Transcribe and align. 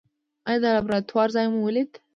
ایا 0.49 0.57
د 0.63 0.65
لابراتوار 0.75 1.27
ځای 1.35 1.45
مو 1.51 1.59
ولید؟ 1.63 1.91